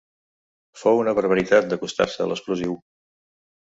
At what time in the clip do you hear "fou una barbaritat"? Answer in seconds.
0.85-1.69